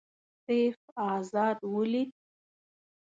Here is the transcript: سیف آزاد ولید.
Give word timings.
سیف 0.43 0.77
آزاد 1.13 1.57
ولید. 1.73 2.11